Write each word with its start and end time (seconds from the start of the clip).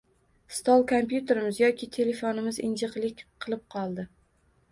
Stol 0.59 0.85
kompyuterimiz 0.91 1.59
yoki 1.63 1.89
telefonimiz 1.97 2.59
“injiqlik” 2.69 3.21
qilib 3.45 3.63
qoldi. 3.77 4.07